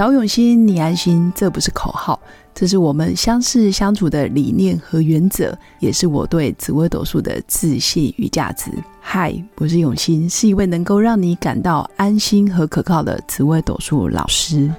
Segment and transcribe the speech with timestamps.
[0.00, 2.18] 找永新，你安心，这不是口号，
[2.54, 8.70] 这是我们相识相处的理念和原则，也是我对紫微斗数的自信与价值。
[8.98, 14.72] 嗨，我是永新，是一位能够让你感到安心和可靠的紫微斗数老师。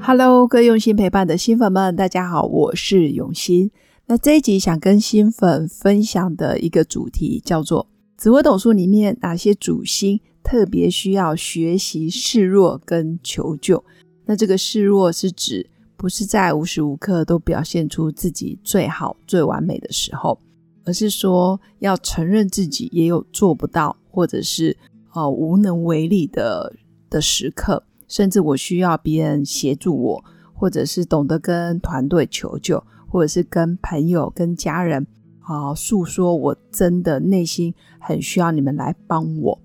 [0.00, 3.70] Hello，各位用心陪伴的新粉们，大家好，我是永新。
[4.06, 13.82] 那这一集想跟新粉分享的一个主题叫做紫微斗数里面哪些主星特别需要学习示弱跟求救。
[14.24, 20.38] 那这个示弱是指不是在无时无刻都表现出自己最好最完美的时候，
[20.84, 24.76] 而是说要承认自己也有做不到或者是
[25.12, 26.74] 呃无能为力的
[27.10, 27.82] 的时刻。
[28.08, 35.04] 甚至我需要别人协助我，或者是懂得跟团队求救，或者是跟朋友、跟家人
[35.46, 39.58] 啊诉说，我真的内心很需要你们来帮我。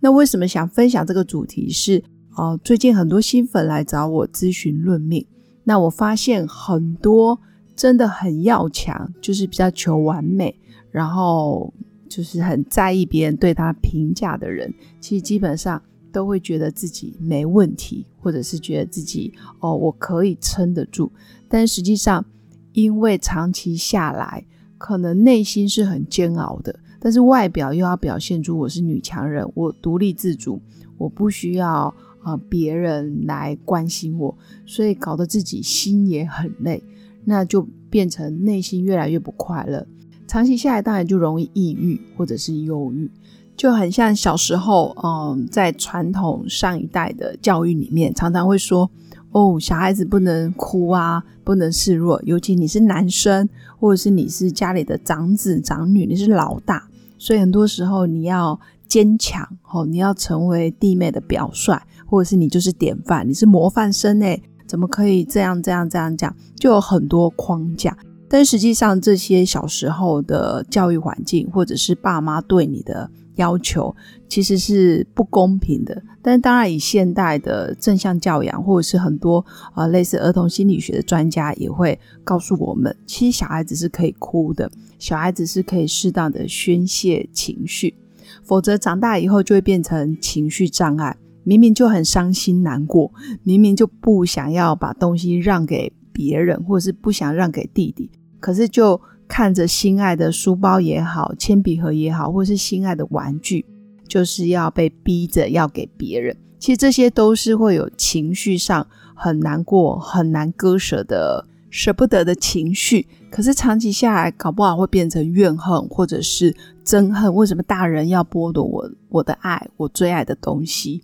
[0.00, 1.68] 那为什么想分享这个主题？
[1.68, 5.26] 是啊，最近很多新粉来找我咨询论命，
[5.64, 7.38] 那我发现很多
[7.74, 10.54] 真的很要强，就是比较求完美，
[10.90, 11.72] 然后
[12.08, 15.82] 就是很在意别人对他评价的人，其实基本上。
[16.14, 21.10] 都会觉得自己没问题，或者是觉得自己哦，我可以撑得住。
[21.48, 22.24] 但实际上，
[22.72, 24.46] 因为长期下来，
[24.84, 30.60] 可能内心是很煎熬的，但是外表又要表现出我是女强人，我独立自主，
[30.98, 36.82] 我不需要啊别人来关心我，所以搞得自己心也很累，
[37.24, 39.86] 那就变成内心越来越不快乐。
[40.26, 43.10] 长期下来，当然就容易抑郁或者是忧郁。
[43.56, 48.90] 就很像小时候，嗯，在传统上一代的教育里面，常常会说，
[49.34, 53.48] 哦，小孩子不能哭啊，不能示弱，尤其你是男生，
[53.80, 61.76] 或者是你是家里的长子长女，你是老大，所以很多时候你要坚强，哦，你要成为弟妹的表率，
[62.06, 66.32] 或者是你就是典范，你是模范生诶，怎么可以这样这样这样讲？
[66.54, 67.98] 就有很多框架，
[68.28, 73.10] 但实际上这些小时候的教育环境，或者是爸妈对你的。
[73.36, 73.94] 要求
[74.28, 87.94] 其实是不公平的，但是当然以现代的正向教养，或者是很多呃类似儿童心理学的专家也会告诉我们，其实小孩子是可以哭的，小孩子是可以适当的宣泄情绪，
[88.42, 91.16] 否则长大以后就会变成情绪障碍。
[91.42, 93.12] 明明就很伤心难过，
[93.42, 99.00] 明明就不想要把东西让给别人，或者是不想让给弟弟，可是就。
[99.26, 103.64] 看着心爱的书包也好，铅笔盒也好，或是心爱的玩具，
[104.06, 106.36] 就是要被逼着要给别人。
[106.58, 113.06] 其实这些都是会有情绪上很难过、很难割舍的、舍不得的情绪。
[113.30, 116.54] 可是长期下来，搞不好会变成怨恨，或者是
[116.84, 117.34] 憎恨。
[117.34, 121.02] 为什么大人要剥夺我我的爱，我最爱的东西？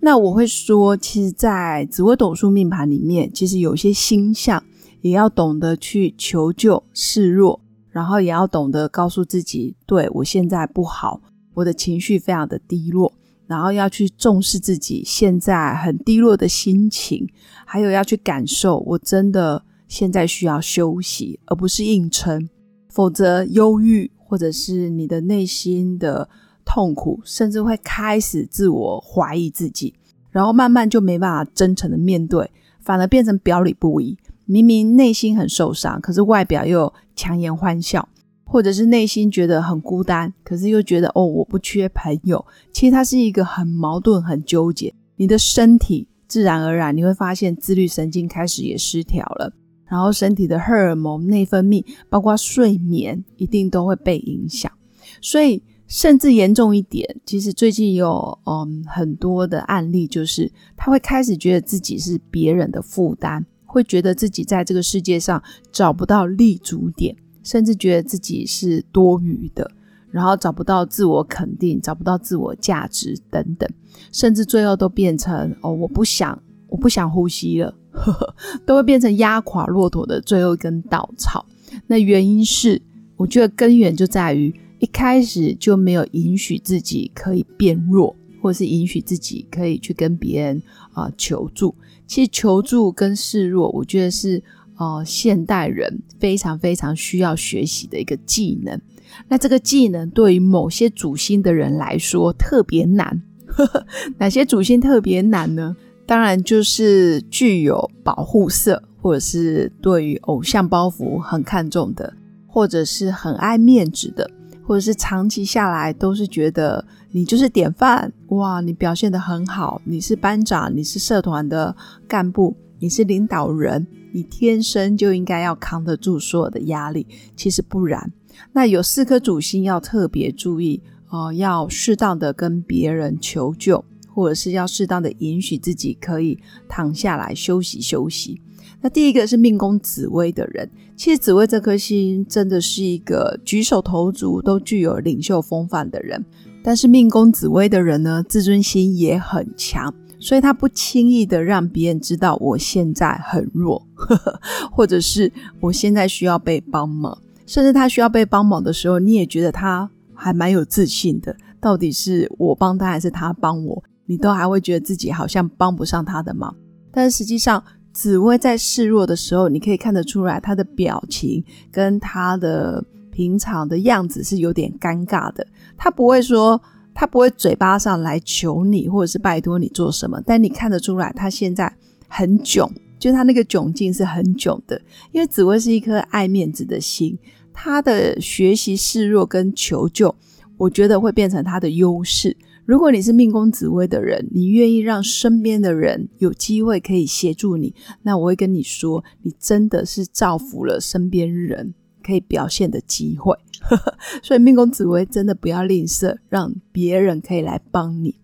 [0.00, 4.62] 那我会说，其实，在紫微斗数命盘里面，其实有些星象。
[5.00, 7.60] 也要懂得去求救示弱，
[7.90, 11.20] 然后也要懂得告诉自己，对我现在不好，
[11.54, 13.12] 我的情绪非常的低落，
[13.46, 17.26] 然后要去重视自己现在很低落的心情，
[17.64, 22.48] 还有要去感受，我真的现在需要休息，而不是硬撑，
[22.88, 26.28] 否则忧郁或者是你的内心的
[26.64, 29.94] 痛苦，甚至会开始自我怀疑自己，
[30.30, 34.16] 然后慢慢就没办法真诚的面对，反而变成表里不一。
[34.50, 38.08] 明明内心很受伤，可是外表又强颜欢笑，
[38.44, 42.42] 或者是内心觉得很孤单，可是又觉得哦我不缺朋友。
[42.72, 44.92] 其实它是一个很矛盾、很纠结。
[45.16, 49.52] 你的身体自然而然你会发现自律神经开始也失调了，
[49.84, 54.72] 然后身体的荷尔蒙、内分泌，包括睡眠，一定都会被影响。
[55.20, 63.44] 所以甚至严重一点，其实最近有嗯很多的案例，就是他会开始觉得自己是别人的负担。
[63.68, 65.40] 会觉得自己在这个世界上
[65.70, 69.70] 找不到立足点，甚至觉得自己是多余的，
[70.10, 73.68] 然后找不到自我肯定，找不到自我价值等等，
[74.10, 78.34] 甚至最后都变成哦，我不想，我不想呼吸了，呵呵，
[78.64, 81.44] 都会变成压垮骆驼的最后一根稻草。
[81.86, 82.80] 那原因是，
[83.16, 90.62] 我觉得根源就在于一开始就没有允许自己可以变弱，或是允许自己可以去跟别人
[90.92, 91.74] 啊求助。
[92.06, 94.42] 其实求助跟示弱，我觉得是
[94.76, 98.80] 呃现代人非常非常需要学习的一个技能。
[99.28, 103.22] 那这个技能对于某些主心的人来说特别难。
[104.18, 105.74] 哪些主心特别难呢？
[106.06, 112.14] 当然就是具有保护色，或者是对于偶像包袱很看重的，
[112.46, 114.30] 或者是很爱面子的，
[114.62, 121.74] 或者是长期下来都是觉得你就是典范哇，你表现得很好，你是班长，你是社团的
[122.06, 127.06] 干部，你是领导人，你天生就应该要扛得住所有的压力。
[127.34, 128.12] 其实不然，
[128.52, 133.82] 那有四颗主星要特别注意哦，要适当的跟别人求救，
[134.14, 136.38] 或者是要适当的允许自己可以
[136.68, 138.40] 躺下来休息休息。
[138.80, 146.24] 那第一个是命宫紫薇的人，其实紫薇这颗星真的是一个举手投足都具有领袖风范的人，
[146.62, 153.86] 但是命宫紫薇的人呢，自尊心也很强，所以他不轻易的让别人知道我现在很弱，
[154.72, 157.16] 或者是我现在需要被帮忙，
[157.46, 166.54] 甚至他需要被帮忙的时候，你也觉得他还蛮有自信的，到底是我帮他还是他帮我，你都还会觉得自己好像帮不上他的忙，
[166.92, 167.62] 但实际上。
[167.90, 172.84] 紫薇在示弱的时候，你可以看得出来，他的表情跟他的
[173.18, 175.44] 平常的样子是有点尴尬的。
[175.76, 176.62] 他不会说，
[176.94, 181.74] 他不会嘴巴上来求你，或者是拜托你做什么，但你看得出来，他现在
[182.06, 184.80] 很囧，就他那个窘境是很囧的。
[185.10, 187.18] 因为紫薇是一颗爱面子的心，
[187.52, 190.14] 他的学习示弱跟求救，
[190.56, 192.36] 我觉得会变成他的优势。
[192.64, 201.74] 如果你是命宫紫薇的人，你愿意让身边的人有机会可以协助你，那我会跟你说，你真的是造福了身边人
[202.08, 203.36] 可以表现的机会。
[204.22, 208.14] 所以命宫紫薇真的不要吝啬，让别人可以来帮你。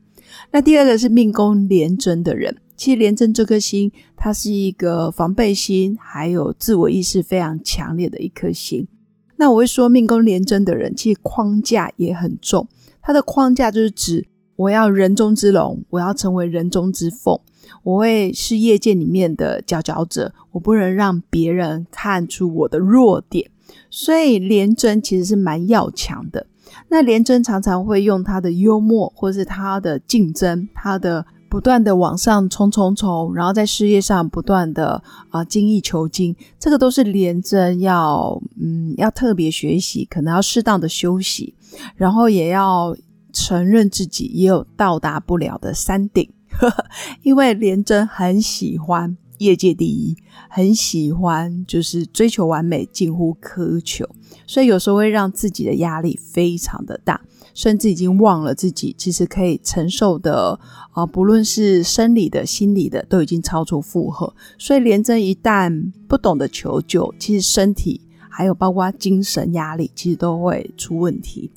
[0.50, 8.88] 那第二个是命宫廉贞的人，其实廉贞这颗星，它是一个防备心还有自我意识非常强烈的一颗星。
[9.36, 12.66] 那我会说，命宫廉贞的人其实框架也很重，
[13.02, 14.26] 他的框架就是指。
[14.56, 17.40] 我要人中之龙，我要成为人中之凤，
[17.82, 23.50] 我会是业界里面的佼佼者，我不能让别人看出我的弱点。
[23.90, 26.46] 所以廉贞其实是蛮要强的。
[26.88, 41.54] 那廉贞常常会用他的幽默，或是他的竞争，他的不断的往上冲冲冲，然后在事业上不断的啊精益求精，这个都是廉贞要嗯要特别学习，可能要适当的休息，
[41.96, 42.96] 然后也要。
[43.36, 46.30] 承认自己也有到达不了的山顶，
[47.24, 50.16] 因为廉贞很喜欢业界第一，
[50.48, 54.08] 很喜欢就是追求完美，近乎苛求，
[54.46, 57.20] 所以有时候会让自己的压力非常的大，
[57.52, 60.58] 甚至已经忘了自己其实可以承受的
[60.92, 64.34] 啊，不论是生理的、心理的，都已经超出负荷。
[64.58, 71.50] 所以廉贞一旦不懂得求救，其实身体还有包括精神压力，其实都会出问题。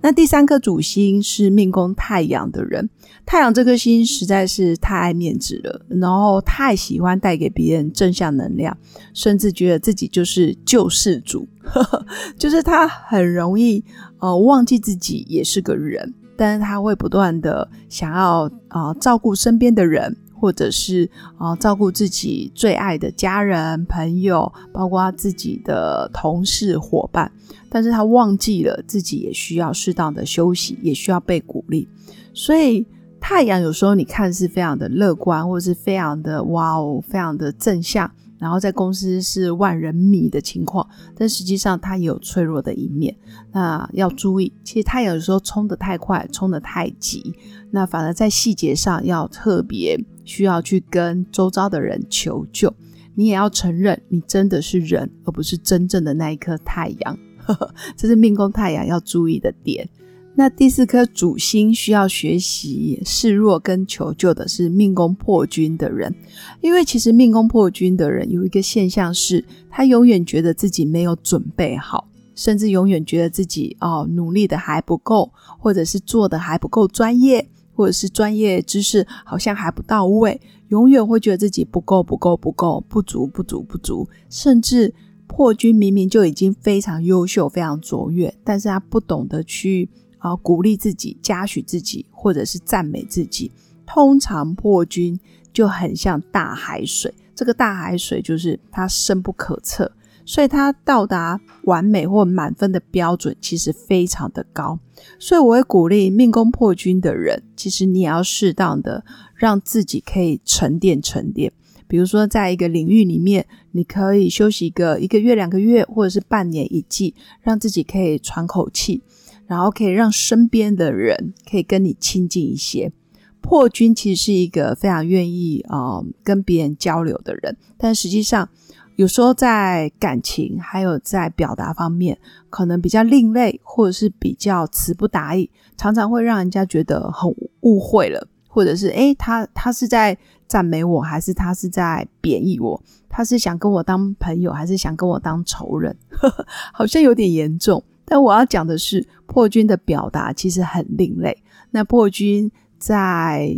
[0.00, 2.88] 那第三颗主星是命宫太阳的人，
[3.26, 8.76] 太阳这颗星实在是太爱面子了，然后太喜欢带给别人正向能量，
[9.12, 11.46] 甚至觉得自己就是救世主，
[12.38, 13.84] 就是他很容易
[14.18, 20.16] 呃忘记自己也是个人，但是他会不断的想要啊照顾身边的人。
[20.38, 27.30] 或者是啊，照顾自己最爱的家人、朋友，包括自己的同事、伙伴，
[27.68, 31.88] 但是他忘记了自己也需要适当的休息，也需要被鼓励。
[32.32, 32.86] 所以
[33.20, 38.10] 太阳有时候你看是非常的乐观，或者是非常的哇哦，非常的正向。
[38.38, 43.12] 然后在公司是万人迷的情况，但实际上它也有脆弱的一面。
[43.50, 47.34] 那要注意，其实太阳有时候冲得太快，冲得太急，
[47.72, 49.98] 那反而在细节上要特别
[50.28, 52.72] 需要去跟周遭的人求救。
[53.14, 57.18] 你也要承认，你真的是人，而不是真正的那一颗太阳。
[57.96, 59.88] 这是命宫太阳要注意的点。
[60.34, 66.14] 那第四颗主星需要学习示弱跟求救的是命宫破军的人，
[66.60, 84.92] 因为其实命宫破军的人有一个现象是，他永远觉得自己没有准备好，甚至永远觉得自己哦努力的还不够，或者是做的还不够专业，或者是专业知识好像还不到位，永远会觉得自己不够不够不够不足不足不足，甚至
[85.28, 89.88] 破军明明就已经非常优秀非常卓越，但是他不懂得去。
[90.18, 93.52] 啊，鼓励自己，嘉许自己，或者是赞美自己。
[93.86, 95.16] 通常破军
[95.52, 99.88] 就很像大海水，这个大海水就是它深不可测，
[100.28, 104.78] 所以它到达完美或满分的标准其实非常的高。
[105.18, 109.02] 所以我会鼓励命宫破军的人，其实你也要适当的
[109.34, 111.50] 让自己可以沉淀沉淀。
[111.86, 119.02] 比如说，在一个领域里面，你可以休息一个一个月、两个月，或者是半年一季，让自己可以喘口气。
[119.46, 122.92] 然后可以让身边的人可以跟你亲近一些。
[123.40, 128.50] 破军其实是一个非常愿意啊跟别人交流的人，但实际上
[128.98, 132.18] 有时候在感情还有在表达方面，
[132.50, 142.82] 可能比较另类，或者是比较词不达意，常常会让人家觉得很误会了，或者是诶，他他是在赞美我，还是他是在贬义我？
[143.08, 145.96] 他是想跟我当朋友，还是想跟我当仇人？
[146.74, 147.80] 好像有点严重。
[148.04, 151.40] 但我要讲的是，破军的表达其实很另类。
[151.70, 153.54] 那破军在。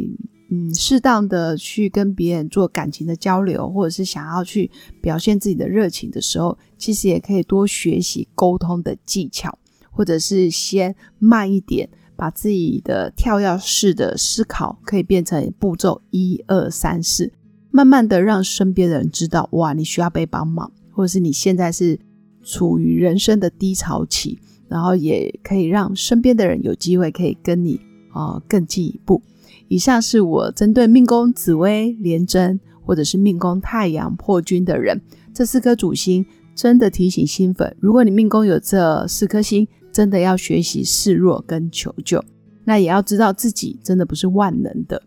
[0.53, 4.69] 嗯，适当的去跟别人做感情的交流，或者是想要去
[5.01, 9.57] 表现自己的热情的时候，其实也可以多学习沟通的技巧，
[9.93, 17.33] 或者是先慢一点，把自己的跳跃式的思考可以变成步骤一二三四，
[17.71, 21.97] 慢慢的让身边的人知道，哇，你需要被帮忙，或者是你现在是
[22.43, 27.81] 处于人生的低潮期，然后也可以让身边的人有机会可以跟你
[28.13, 29.23] 啊更进一步。
[29.71, 35.01] 以上是我针对命宫紫薇廉贞，或者是命宫太阳破军的人，
[35.33, 42.21] 这四颗主星真的提醒新粉：如果你命宫有这四颗星，真的要学习示弱跟求救。
[42.65, 45.01] 那也要知道自己真的不是万能的。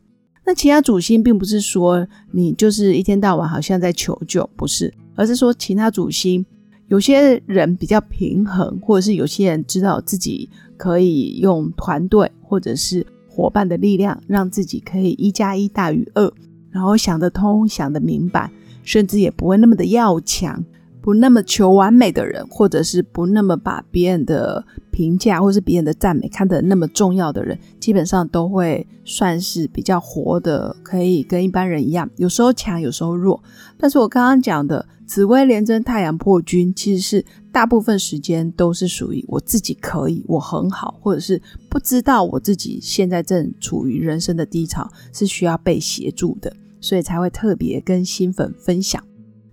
[0.46, 6.46] 那其他主星并不是说你就是一天到晚好像在求救，不是，而是说其他主星
[6.88, 13.06] 有些人比较平衡，或者是有些人知道自己可以用团队或者是。
[13.36, 16.32] 伙伴的力量，让自己可以一加一大于二，
[16.70, 18.52] 然后想得通、想得明白，
[18.84, 20.64] 甚至也不会那么的要强，
[21.02, 33.42] 不那么求完美的人，或者是不那么把别人的评价或是别人的赞美看得那么重要的人，基本上都会算是比较活的，可以跟一般人一样，有时候强，有时候弱。
[33.80, 37.26] 但是我刚刚讲的紫薇连贞太阳破军，其实是。
[37.54, 49.02] 大部分时间都是属于我自己可以，我很好，或者是不知道我自己现在正处于人生的低潮，是需要被协助的，所以才会特别跟新粉分享。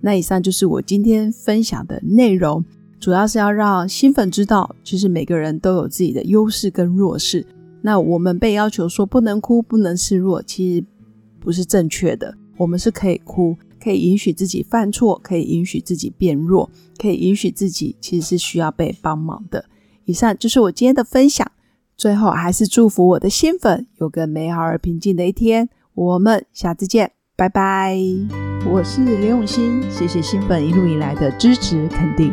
[0.00, 2.64] 那以上就是我今天分享的内容，
[2.98, 7.46] 主要是要让新粉知道，其实每个人都有自己的优势跟弱势。
[7.82, 10.86] 那我们被要求说不能哭、不能示弱，其实
[11.38, 13.54] 不是正确的，我们是可以哭。
[13.82, 19.64] 可以允许自己犯错，可以允许自己变弱，可以允许自己其实是需要被帮忙的。
[20.04, 21.50] 以上就是我今天的分享。
[21.96, 25.68] 最后还是祝福我的新粉有个美好而平静的一天。
[25.92, 27.94] 我们下次见，拜拜。
[28.66, 32.32] 我是刘永新，谢谢新粉一路以来的支持肯定。